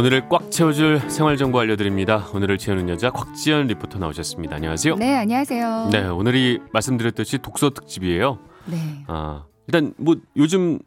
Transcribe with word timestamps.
오늘을 0.00 0.30
꽉 0.30 0.50
채워줄 0.50 1.10
생활 1.10 1.36
정보 1.36 1.60
알려드립니다. 1.60 2.26
오늘을 2.32 2.56
채우는 2.56 2.88
여자 2.88 3.10
곽지연 3.10 3.66
리포터 3.66 3.98
나오셨습니다. 3.98 4.56
안녕하세요. 4.56 4.94
네, 4.94 5.14
안녕하세요. 5.14 5.90
네, 5.92 6.04
오늘이 6.06 6.58
말씀드렸듯이 6.72 7.36
독서 7.36 7.68
특집이에요. 7.68 8.38
네. 8.64 9.04
아, 9.08 9.44
일단 9.66 9.92
뭐 9.98 10.16
요즘 10.36 10.78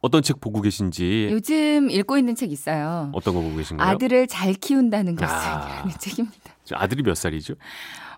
어떤 0.00 0.20
책 0.22 0.40
보고 0.40 0.60
계신지 0.62 1.28
요즘 1.30 1.90
읽고 1.92 2.18
있는 2.18 2.34
책 2.34 2.50
있어요. 2.50 3.10
어떤 3.12 3.34
거 3.34 3.40
보고 3.40 3.54
계신가요? 3.54 3.88
아들을 3.88 4.26
잘 4.26 4.52
키운다는 4.54 5.14
것을 5.14 5.32
아. 5.32 5.76
라는 5.76 5.92
책입니다. 6.00 6.36
저 6.64 6.74
아들이 6.76 7.04
몇 7.04 7.14
살이죠? 7.14 7.54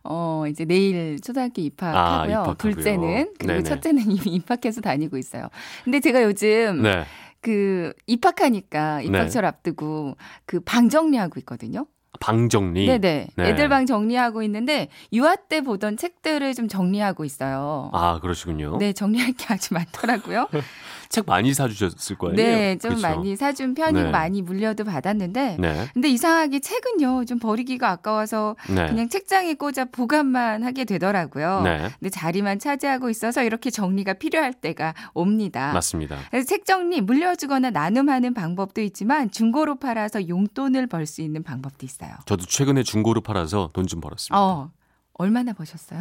어, 0.05 0.45
이제 0.49 0.65
내일 0.65 1.21
초등학교 1.21 1.61
입학하고요. 1.61 2.31
입학하고요. 2.33 2.55
둘째는 2.57 3.35
그리고 3.39 3.53
네네. 3.53 3.63
첫째는 3.65 4.03
이미 4.11 4.37
입학해서 4.37 4.81
다니고 4.81 5.19
있어요. 5.19 5.49
근데 5.85 6.01
제가 6.01 6.23
요즘 6.23 6.81
네. 6.83 7.05
그 7.43 7.93
입학하니까 8.07 9.03
입학철 9.03 9.45
앞두고 9.45 10.17
그 10.47 10.61
방 10.61 10.89
정리하고 10.89 11.39
있거든요. 11.41 11.87
방 12.21 12.49
정리. 12.49 12.87
네네. 12.87 13.27
네. 13.35 13.49
애들 13.49 13.69
방 13.69 13.87
정리하고 13.87 14.43
있는데 14.45 14.89
유아 15.13 15.37
때 15.49 15.61
보던 15.61 15.97
책들을 15.97 16.55
좀 16.55 16.69
정리하고 16.69 17.25
있어요. 17.25 17.91
아, 17.93 18.21
그러시군요. 18.21 18.77
네, 18.79 18.93
정리할 18.93 19.33
게 19.33 19.47
아주 19.49 19.75
많더라고요. 19.75 20.49
책 21.09 21.25
많이 21.27 21.53
사주셨을 21.53 22.17
거예요. 22.17 22.37
네, 22.37 22.79
좀 22.79 22.95
그렇죠? 22.95 23.07
많이 23.07 23.37
사준 23.37 23.75
편이고 23.75 24.05
네. 24.05 24.11
많이 24.11 24.41
물려도 24.41 24.85
받았는데 24.85 25.57
네. 25.61 25.89
근데 25.93 26.09
이상하게 26.09 26.61
책은요 26.61 27.27
좀 27.27 27.39
버리기가 27.39 27.91
아까워서 27.91 28.57
네. 28.71 28.87
그냥 28.87 29.11
책장에 29.11 29.53
꽂아 29.55 29.87
보관만 29.93 30.63
하게 30.63 30.85
되더라고요. 30.87 31.63
네. 31.65 31.91
근데 31.99 32.09
자리만 32.09 32.59
차지하고 32.61 33.11
있어서 33.11 33.43
이렇게 33.43 33.69
정리가 33.69 34.15
필요할 34.15 34.55
때가 34.55 34.95
옵니다. 35.13 35.73
맞습니다. 35.75 36.17
그래서 36.31 36.47
책 36.47 36.65
정리 36.65 37.03
물려주거나 37.03 37.71
나눔하는 37.71 38.33
방법도 38.33 38.81
있지만 38.81 39.31
중고로 39.31 39.77
팔아서 39.77 40.29
용돈을 40.29 40.87
벌 40.87 41.03
수 41.07 41.21
있는 41.21 41.43
방법도 41.43 41.85
있어요. 41.85 42.02
저도 42.27 42.45
최근에 42.47 42.83
중고로 42.83 43.21
팔아서 43.21 43.71
돈 43.73 43.87
좀 43.87 44.01
벌었습니다. 44.01 44.41
어 44.41 44.71
얼마나 45.15 45.53
버셨어요? 45.53 46.01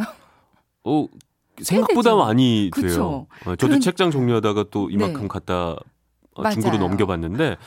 어, 0.84 1.06
생각보다. 1.62 2.16
많이 2.16 2.70
그쵸. 2.74 2.88
돼요. 2.88 3.28
어, 3.46 3.56
저도 3.56 3.68
그런- 3.68 3.82
책장 3.82 4.10
정리하다가 4.12 4.66
또 4.72 4.90
이만큼 4.90 5.24
네. 5.24 5.28
갖다 5.28 5.76
어, 6.34 6.50
중고로 6.50 6.78
맞아요. 6.78 6.88
넘겨봤는데 6.88 7.58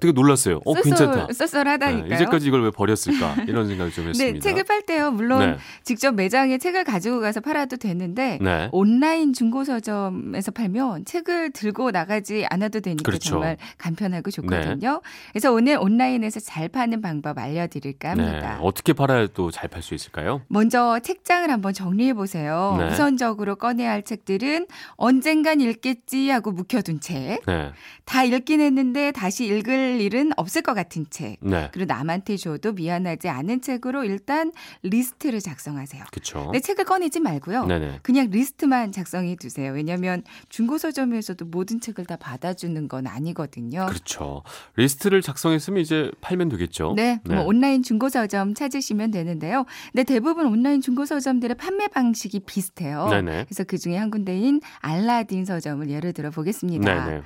어떻게 0.00 0.12
놀랐어요. 0.12 0.60
어, 0.64 0.74
괜찮다. 0.74 1.26
네, 1.26 1.32
쏠쏠하다니까요. 1.34 2.14
이제까지 2.14 2.48
이걸 2.48 2.62
왜 2.64 2.70
버렸을까 2.70 3.36
이런 3.46 3.68
생각이 3.68 3.92
좀 3.92 4.08
했습니다. 4.08 4.32
네, 4.34 4.40
책을 4.40 4.64
팔 4.64 4.82
때요. 4.82 5.10
물론 5.10 5.40
네. 5.40 5.56
직접 5.84 6.14
매장에 6.14 6.56
책을 6.56 6.84
가지고 6.84 7.20
가서 7.20 7.40
팔아도 7.40 7.76
되는데 7.76 8.38
네. 8.40 8.68
온라인 8.72 9.34
중고 9.34 9.64
서점에서 9.64 10.52
팔면 10.52 11.04
책을 11.04 11.50
들고 11.50 11.90
나가지 11.90 12.46
않아도 12.48 12.80
되니까 12.80 13.02
그렇죠. 13.04 13.30
정말 13.30 13.58
간편하고 13.76 14.30
좋거든요. 14.30 15.02
그래서 15.32 15.52
오늘 15.52 15.76
온라인에서 15.78 16.40
잘 16.40 16.68
파는 16.68 17.02
방법 17.02 17.38
알려드릴까 17.38 18.14
네. 18.14 18.22
합니다. 18.24 18.58
어떻게 18.62 18.92
팔아야 18.94 19.26
또 19.28 19.50
잘 19.50 19.68
팔 19.68 19.82
수 19.82 19.94
있을까요? 19.94 20.40
먼저 20.48 20.98
책장을 21.00 21.48
한번 21.50 21.74
정리해 21.74 22.14
보세요. 22.14 22.76
네. 22.78 22.88
우선적으로 22.88 23.56
꺼내야 23.56 23.90
할 23.90 24.02
책들은 24.02 24.66
언젠간 24.96 25.60
읽겠지 25.60 26.30
하고 26.30 26.52
묵혀둔 26.52 27.00
책, 27.00 27.40
네. 27.46 27.72
다 28.06 28.24
읽긴 28.24 28.60
했는데 28.60 29.12
다시 29.12 29.46
읽을 29.46 29.89
일은 29.98 30.32
없을 30.36 30.62
것 30.62 30.74
같은 30.74 31.06
책, 31.10 31.38
네. 31.40 31.70
그리고 31.72 31.92
남한테 31.92 32.36
줘도 32.36 32.72
미안하지 32.72 33.28
않은 33.28 33.62
책으로 33.62 34.04
일단 34.04 34.52
리스트를 34.82 35.40
작성하세요. 35.40 36.04
그렇죠. 36.10 36.50
내 36.52 36.60
책을 36.60 36.84
꺼내지 36.84 37.20
말고요. 37.20 37.64
네네. 37.64 38.00
그냥 38.02 38.28
리스트만 38.30 38.92
작성해 38.92 39.36
두세요. 39.36 39.72
왜냐하면 39.72 40.22
중고 40.48 40.78
서점에서도 40.78 41.44
모든 41.46 41.80
책을 41.80 42.04
다 42.04 42.16
받아주는 42.16 42.88
건 42.88 43.06
아니거든요. 43.06 43.86
그렇죠. 43.86 44.42
리스트를 44.76 45.22
작성했으면 45.22 45.80
이제 45.80 46.10
팔면 46.20 46.50
되겠죠. 46.50 46.92
네, 46.96 47.20
뭐 47.24 47.42
온라인 47.44 47.82
중고 47.82 48.08
서점 48.08 48.54
찾으시면 48.54 49.10
되는데요. 49.10 49.64
근데 49.92 50.04
대부분 50.04 50.46
온라인 50.46 50.80
중고 50.80 51.06
서점들의 51.06 51.56
판매 51.56 51.88
방식이 51.88 52.40
비슷해요. 52.40 53.08
네네. 53.08 53.44
그래서 53.44 53.64
그 53.64 53.78
중에 53.78 53.96
한 53.96 54.10
군데인 54.10 54.60
알라딘 54.80 55.44
서점을 55.44 55.88
예를 55.88 56.12
들어 56.12 56.30
보겠습니다. 56.30 57.06
네네. 57.06 57.22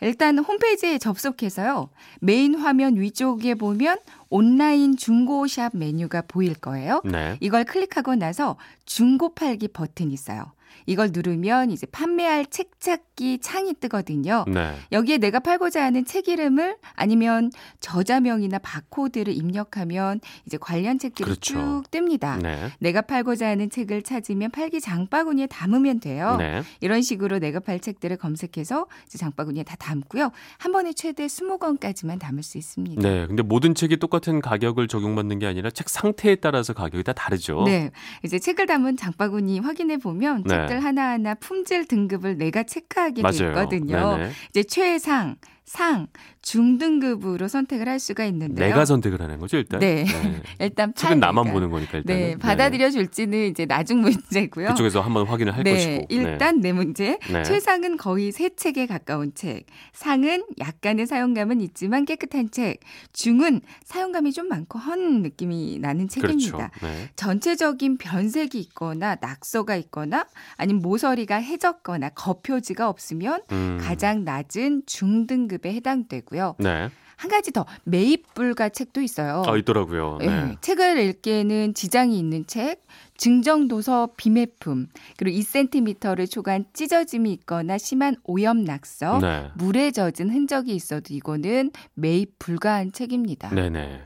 일단 0.00 0.38
홈페이지에 0.38 0.98
접속해서요. 0.98 1.90
메인 2.20 2.54
화면 2.54 2.96
위쪽에 2.96 3.54
보면 3.54 3.98
온라인 4.28 4.96
중고샵 4.96 5.76
메뉴가 5.76 6.22
보일 6.28 6.54
거예요. 6.54 7.02
네. 7.04 7.36
이걸 7.40 7.64
클릭하고 7.64 8.16
나서 8.16 8.56
중고 8.84 9.34
팔기 9.34 9.68
버튼이 9.68 10.12
있어요. 10.12 10.52
이걸 10.84 11.10
누르면 11.12 11.70
이제 11.70 11.86
판매할 11.86 12.46
책 12.46 12.80
찾기 12.80 13.38
창이 13.40 13.74
뜨거든요. 13.80 14.44
네. 14.46 14.74
여기에 14.92 15.18
내가 15.18 15.40
팔고자 15.40 15.82
하는 15.82 16.04
책 16.04 16.28
이름을 16.28 16.76
아니면 16.94 17.50
저자명이나 17.80 18.58
바코드를 18.58 19.32
입력하면 19.32 20.20
이제 20.46 20.58
관련 20.58 20.98
책들이 20.98 21.24
그렇죠. 21.24 21.54
쭉 21.54 21.82
뜹니다. 21.90 22.40
네. 22.42 22.70
내가 22.78 23.02
팔고자 23.02 23.48
하는 23.48 23.70
책을 23.70 24.02
찾으면 24.02 24.50
팔기 24.50 24.80
장바구니에 24.80 25.46
담으면 25.46 26.00
돼요. 26.00 26.36
네. 26.38 26.62
이런 26.80 27.02
식으로 27.02 27.38
내가 27.38 27.60
팔 27.60 27.80
책들을 27.80 28.16
검색해서 28.16 28.86
이제 29.06 29.18
장바구니에 29.18 29.62
다 29.62 29.76
담고요. 29.76 30.30
한 30.58 30.72
번에 30.72 30.92
최대 30.92 31.26
20권까지만 31.26 32.18
담을 32.18 32.42
수 32.42 32.58
있습니다. 32.58 33.02
네. 33.02 33.26
근데 33.26 33.42
모든 33.42 33.74
책이 33.74 33.96
똑같은 33.98 34.40
가격을 34.40 34.88
적용받는 34.88 35.38
게 35.38 35.46
아니라 35.46 35.70
책 35.70 35.88
상태에 35.88 36.36
따라서 36.36 36.72
가격이 36.72 37.04
다 37.04 37.12
다르죠. 37.12 37.64
네. 37.64 37.90
이제 38.24 38.38
책을 38.38 38.66
담은 38.66 38.96
장바구니 38.96 39.60
확인해 39.60 39.96
보면 39.96 40.44
네. 40.44 40.65
책들 40.66 40.84
하나하나 40.84 41.34
품질 41.34 41.86
등급을 41.86 42.36
내가 42.38 42.62
체크하게 42.62 43.14
돼 43.16 43.22
맞아요. 43.22 43.50
있거든요. 43.50 44.16
네네. 44.16 44.30
이제 44.50 44.62
최상, 44.64 45.36
상, 45.66 46.06
중등급으로 46.42 47.48
선택을 47.48 47.88
할 47.88 47.98
수가 47.98 48.24
있는데요. 48.26 48.68
내가 48.68 48.84
선택을 48.84 49.20
하는 49.20 49.40
거죠, 49.40 49.56
일단. 49.56 49.80
네. 49.80 50.06
일단 50.60 50.94
책은 50.94 51.18
나만. 51.18 51.52
보는 51.52 51.70
거니까 51.70 51.98
일단. 51.98 52.16
네, 52.16 52.36
받아들여 52.36 52.90
줄지는 52.90 53.48
이제 53.50 53.66
나중 53.66 54.00
문제고요. 54.00 54.68
그쪽에서 54.68 55.00
한번 55.00 55.26
확인을 55.26 55.56
할 55.56 55.64
네, 55.64 55.72
것이고. 55.72 56.06
일단 56.10 56.60
내 56.60 56.72
문제. 56.72 57.18
네. 57.32 57.42
최상은 57.42 57.96
거의 57.96 58.30
새 58.30 58.48
책에 58.54 58.86
가까운 58.86 59.32
책. 59.34 59.66
상은 59.92 60.44
약간의 60.58 61.06
사용감은 61.08 61.60
있지만 61.62 62.04
깨끗한 62.04 62.52
책. 62.52 62.78
중은 63.12 63.60
사용감이 63.84 64.32
좀 64.32 64.48
많고 64.48 64.78
헌 64.78 65.22
느낌이 65.22 65.78
나는 65.80 66.08
책입니다. 66.08 66.70
그렇죠. 66.70 66.86
네. 66.86 67.10
전체적인 67.16 67.98
변색이 67.98 68.58
있거나 68.60 69.16
낙서가 69.20 69.74
있거나 69.76 70.26
아니면 70.56 70.82
모서리가 70.82 71.36
해졌거나 71.36 72.10
겉표지가 72.10 72.88
없으면 72.88 73.42
음. 73.50 73.78
가장 73.80 74.24
낮은 74.24 74.82
중등 74.86 75.48
급에 75.56 75.72
해당되고요. 75.74 76.56
네. 76.58 76.90
한 77.16 77.30
가지 77.30 77.50
더 77.50 77.64
매입 77.84 78.34
불가 78.34 78.68
책도 78.68 79.00
있어요. 79.00 79.42
아, 79.46 79.56
있더라고요. 79.56 80.18
네. 80.20 80.26
예, 80.26 80.56
책을 80.60 80.98
읽기에는 80.98 81.72
지장이 81.72 82.18
있는 82.18 82.46
책, 82.46 82.84
증정 83.16 83.68
도서 83.68 84.10
비매품, 84.18 84.88
그리고 85.16 85.38
2cm를 85.38 86.30
초과한 86.30 86.66
찢어짐이 86.74 87.32
있거나 87.32 87.78
심한 87.78 88.16
오염 88.24 88.64
낙서, 88.64 89.20
네. 89.20 89.50
물에 89.54 89.92
젖은 89.92 90.28
흔적이 90.28 90.74
있어도 90.74 91.14
이거는 91.14 91.70
매입 91.94 92.38
불가한 92.38 92.92
책입니다. 92.92 93.48
네네. 93.48 94.02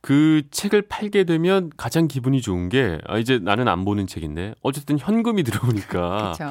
그 0.00 0.44
책을 0.50 0.82
팔게 0.88 1.24
되면 1.24 1.70
가장 1.76 2.08
기분이 2.08 2.40
좋은 2.40 2.70
게, 2.70 2.98
아, 3.06 3.18
이제 3.18 3.38
나는 3.38 3.68
안 3.68 3.84
보는 3.84 4.06
책인데, 4.06 4.54
어쨌든 4.62 4.98
현금이 4.98 5.42
들어오니까, 5.44 6.34
그렇죠. 6.34 6.44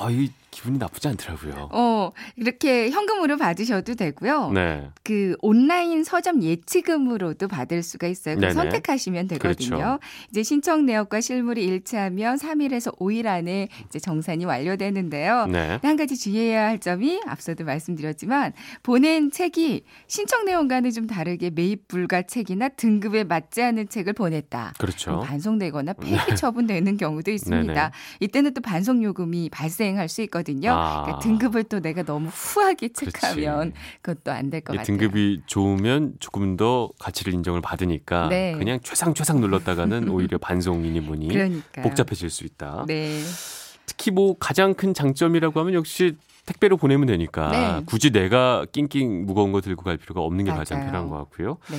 아, 0.00 0.08
이 0.10 0.30
기분이 0.58 0.78
나쁘지 0.78 1.06
않더라고요. 1.06 1.68
어, 1.70 2.10
이렇게 2.34 2.90
현금으로 2.90 3.36
받으셔도 3.36 3.94
되고요. 3.94 4.50
네. 4.50 4.90
그 5.04 5.36
온라인 5.40 6.02
서점 6.02 6.42
예치금으로도 6.42 7.46
받을 7.46 7.84
수가 7.84 8.08
있어요. 8.08 8.36
그. 8.36 8.50
선택하시면 8.50 9.28
되거든요. 9.28 9.76
그렇죠. 9.76 9.98
이제 10.30 10.42
신청 10.42 10.84
내역과 10.84 11.20
실물이 11.20 11.64
일치하면 11.64 12.38
3일에서 12.38 12.98
5일 12.98 13.26
안에 13.26 13.68
이제 13.86 14.00
정산이 14.00 14.46
완료되는데요. 14.46 15.46
네. 15.46 15.78
한 15.80 15.96
가지 15.96 16.16
주의해야 16.16 16.66
할 16.66 16.80
점이 16.80 17.20
앞서도 17.26 17.64
말씀드렸지만 17.64 18.52
보낸 18.82 19.30
책이 19.30 19.84
신청 20.08 20.44
내용과는 20.44 20.90
좀 20.90 21.06
다르게 21.06 21.50
매입 21.50 21.86
불가 21.86 22.22
책이나 22.22 22.68
등급에 22.70 23.22
맞지 23.22 23.62
않은 23.62 23.90
책을 23.90 24.12
보냈다. 24.14 24.74
그렇죠. 24.78 25.20
반송되거나 25.20 25.92
폐기 25.92 26.34
처분되는 26.34 26.96
경우도 26.96 27.30
있습니다. 27.30 27.72
네네. 27.72 27.90
이때는 28.20 28.54
또 28.54 28.60
반송 28.60 29.04
요금이 29.04 29.50
발생할 29.50 30.08
수 30.08 30.22
있거든요. 30.22 30.47
아. 30.74 31.02
그러니까 31.02 31.18
등급을 31.20 31.64
또 31.64 31.80
내가 31.80 32.02
너무 32.02 32.28
후하게 32.28 32.88
체크하면 32.92 33.72
그렇지. 33.72 33.72
그것도 34.02 34.32
안 34.32 34.50
될 34.50 34.60
것 34.60 34.72
같아요. 34.76 34.84
등급이 34.84 35.42
좋으면 35.46 36.14
조금 36.20 36.56
더 36.56 36.90
가치를 36.98 37.34
인정을 37.34 37.60
받으니까 37.60 38.28
네. 38.28 38.54
그냥 38.56 38.78
최상 38.82 39.14
최상 39.14 39.40
눌렀다가는 39.40 40.08
오히려 40.10 40.38
반송이니 40.38 41.00
뭐니 41.00 41.28
그러니까 41.28 41.82
복잡해질 41.82 42.30
수 42.30 42.44
있다. 42.44 42.84
네. 42.86 43.20
특히 43.86 44.10
뭐 44.10 44.36
가장 44.38 44.74
큰 44.74 44.94
장점이라고 44.94 45.58
하면 45.60 45.74
역시 45.74 46.16
택배로 46.46 46.76
보내면 46.76 47.06
되니까 47.06 47.50
네. 47.50 47.82
굳이 47.86 48.10
내가 48.10 48.64
낑낑 48.72 49.26
무거운 49.26 49.52
거 49.52 49.60
들고 49.60 49.82
갈 49.82 49.96
필요가 49.96 50.20
없는 50.22 50.44
게 50.46 50.50
가장 50.50 50.78
맞아요. 50.78 50.90
편한 50.92 51.08
것 51.10 51.16
같고요. 51.18 51.58
네. 51.70 51.76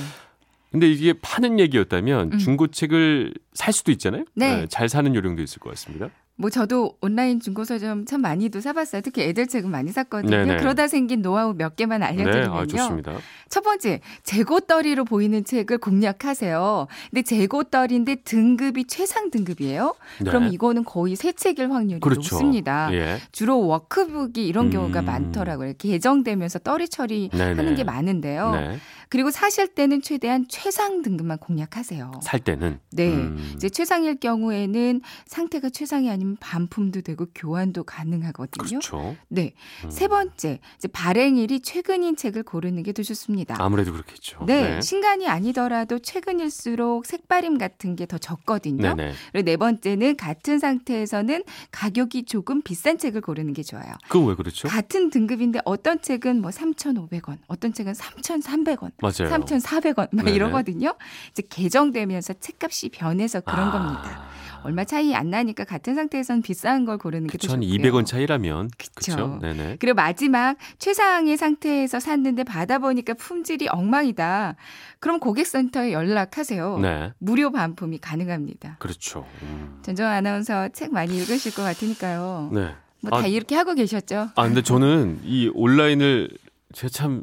근데 0.70 0.88
이게 0.88 1.12
파는 1.20 1.58
얘기였다면 1.58 2.34
음. 2.34 2.38
중고책을 2.38 3.34
살 3.54 3.72
수도 3.72 3.90
있잖아요. 3.90 4.24
네. 4.34 4.66
잘 4.68 4.88
사는 4.88 5.12
요령도 5.12 5.42
있을 5.42 5.58
것 5.58 5.70
같습니다. 5.70 6.10
뭐 6.40 6.48
저도 6.48 6.96
온라인 7.02 7.38
중고 7.38 7.64
서점 7.64 8.06
참 8.06 8.22
많이도 8.22 8.62
사봤어요. 8.62 9.02
특히 9.02 9.24
애들 9.24 9.46
책은 9.46 9.70
많이 9.70 9.92
샀거든요. 9.92 10.30
네네. 10.30 10.56
그러다 10.56 10.88
생긴 10.88 11.20
노하우 11.20 11.52
몇 11.52 11.76
개만 11.76 12.00
네, 12.00 12.06
알려드리면요. 12.06 12.54
아, 12.54 12.64
좋습니다. 12.64 13.12
첫 13.50 13.60
번째, 13.60 14.00
재고떨이로 14.22 15.04
보이는 15.04 15.44
책을 15.44 15.76
공략하세요. 15.76 16.86
근데 17.10 17.22
재고떨인데 17.22 18.22
등급이 18.24 18.84
최상 18.86 19.30
등급이에요. 19.30 19.94
네. 20.22 20.30
그럼 20.30 20.50
이거는 20.50 20.84
거의 20.84 21.14
새 21.14 21.32
책일 21.32 21.70
확률이 21.72 22.00
그렇죠. 22.00 22.20
높습니다. 22.36 22.88
예. 22.92 23.18
주로 23.32 23.66
워크북이 23.66 24.46
이런 24.46 24.70
경우가 24.70 25.00
음. 25.00 25.04
많더라고요. 25.04 25.74
개정되면서 25.76 26.60
떨이 26.60 26.88
처리하는 26.88 27.56
네네. 27.56 27.74
게 27.74 27.84
많은데요. 27.84 28.50
네. 28.52 28.78
그리고 29.10 29.32
사실 29.32 29.66
때는 29.66 30.02
최대한 30.02 30.46
최상 30.48 31.02
등급만 31.02 31.38
공략하세요. 31.38 32.12
살 32.22 32.38
때는 32.38 32.78
네. 32.92 33.08
음. 33.08 33.52
이제 33.56 33.68
최상일 33.68 34.20
경우에는 34.20 35.00
상태가 35.26 35.68
최상이 35.68 36.08
아니면 36.08 36.29
반품도 36.36 37.00
되고 37.02 37.26
교환도 37.34 37.84
가능하거든요. 37.84 38.78
그렇죠. 38.80 39.16
네. 39.28 39.52
음. 39.84 39.90
세 39.90 40.06
번째, 40.08 40.60
이제 40.76 40.88
발행일이 40.88 41.60
최근인 41.60 42.16
책을 42.16 42.42
고르는 42.42 42.82
게 42.82 42.92
더 42.92 43.02
좋습니다. 43.02 43.54
아무래도 43.58 43.92
그렇겠죠. 43.92 44.44
네, 44.46 44.80
신간이 44.80 45.28
아니더라도 45.28 45.98
최근일수록 46.00 47.06
색발림 47.06 47.56
같은 47.58 47.96
게 47.96 48.06
더 48.06 48.18
적거든요. 48.18 48.94
네네. 48.94 49.12
그리고 49.32 49.44
네 49.44 49.56
번째는 49.56 50.16
같은 50.16 50.58
상태에서는 50.58 51.44
가격이 51.70 52.24
조금 52.24 52.60
비싼 52.62 52.98
책을 52.98 53.20
고르는 53.20 53.52
게 53.52 53.62
좋아요. 53.62 53.92
그건 54.08 54.28
왜 54.28 54.34
그렇죠? 54.34 54.66
같은 54.68 55.10
등급인데 55.10 55.60
어떤 55.64 56.00
책은 56.02 56.40
뭐 56.42 56.50
3,500원, 56.50 57.38
어떤 57.46 57.72
책은 57.72 57.92
3,300원, 57.92 58.90
맞아요. 59.00 59.12
3,400원 59.32 60.08
막 60.12 60.24
네네. 60.24 60.32
이러거든요. 60.32 60.94
이제 61.30 61.42
개정되면서 61.48 62.34
책값이 62.40 62.88
변해서 62.88 63.40
그런 63.40 63.68
아. 63.68 63.70
겁니다. 63.72 64.28
얼마 64.62 64.84
차이 64.84 65.14
안 65.14 65.30
나니까 65.30 65.64
같은 65.64 65.94
상태에선 65.94 66.42
비싼 66.42 66.84
걸 66.84 66.98
고르는 66.98 67.26
게 67.26 67.38
좋고요. 67.38 67.60
200원 67.60 68.06
차이라면 68.06 68.70
그쵸. 68.76 68.92
그렇죠. 68.94 69.38
네네. 69.40 69.76
그리고 69.78 69.94
마지막 69.94 70.56
최상의 70.78 71.36
상태에서 71.36 72.00
샀는데 72.00 72.44
받아보니까 72.44 73.14
품질이 73.14 73.68
엉망이다. 73.68 74.56
그럼 74.98 75.18
고객센터에 75.20 75.92
연락하세요. 75.92 76.78
네. 76.78 77.12
무료 77.18 77.50
반품이 77.50 77.98
가능합니다. 77.98 78.76
그렇죠. 78.78 79.26
음. 79.42 79.78
전정 79.82 80.06
아나운서 80.06 80.68
책 80.68 80.92
많이 80.92 81.16
읽으실 81.16 81.54
것 81.54 81.62
같으니까요. 81.62 82.50
네. 82.52 82.74
뭐다 83.02 83.24
아, 83.24 83.26
이렇게 83.26 83.54
하고 83.56 83.74
계셨죠? 83.74 84.28
아 84.34 84.42
근데 84.44 84.62
저는 84.62 85.20
이 85.24 85.50
온라인을 85.54 86.28
제가 86.72 86.90
참 86.90 87.22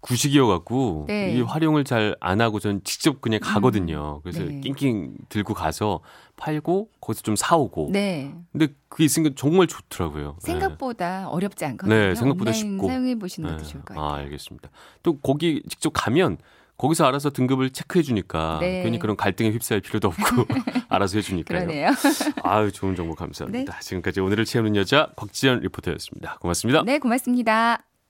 구식이어 0.00 0.46
갖고 0.46 1.04
네. 1.08 1.32
이 1.34 1.40
활용을 1.40 1.84
잘 1.84 2.14
안 2.20 2.40
하고 2.40 2.60
전 2.60 2.80
직접 2.84 3.20
그냥 3.20 3.40
가거든요. 3.42 4.20
그래서 4.22 4.44
네. 4.44 4.60
낑낑 4.60 5.16
들고 5.28 5.54
가서 5.54 6.00
팔고 6.36 6.88
거기서 7.00 7.22
좀 7.22 7.36
사오고. 7.36 7.90
네. 7.92 8.34
근데 8.52 8.68
그게 8.88 9.04
있으니까 9.04 9.34
정말 9.36 9.66
좋더라고요. 9.66 10.36
네. 10.44 10.52
생각보다 10.52 11.28
어렵지 11.28 11.64
않거든요. 11.64 11.94
네, 11.94 12.14
생각보다 12.14 12.50
온라인 12.50 12.54
쉽고. 12.72 12.86
사용해 12.88 13.14
보시는 13.18 13.50
것도 13.50 13.62
네. 13.64 13.68
좋을 13.70 13.84
것 13.84 13.94
같아요. 13.94 14.04
아, 14.10 14.16
알겠습니다. 14.18 14.70
또 15.02 15.18
거기 15.18 15.62
직접 15.68 15.90
가면 15.90 16.38
거기서 16.76 17.06
알아서 17.06 17.30
등급을 17.30 17.70
체크해 17.70 18.02
주니까 18.04 18.58
네. 18.60 18.84
괜히 18.84 19.00
그런 19.00 19.16
갈등에 19.16 19.50
휩싸일 19.50 19.80
필요도 19.80 20.08
없고 20.08 20.16
알아서 20.88 21.18
해 21.18 21.22
주니까요. 21.22 21.66
그러네요. 21.66 21.90
아유, 22.44 22.70
좋은 22.70 22.94
정보 22.94 23.14
감사합니다. 23.16 23.80
지금까지 23.80 24.20
오늘을 24.20 24.44
채우는 24.44 24.76
여자 24.76 25.10
곽지연 25.16 25.60
리포터였습니다. 25.60 26.38
고맙습니다. 26.38 26.82
네, 26.84 26.98
고맙습니다. 27.00 27.87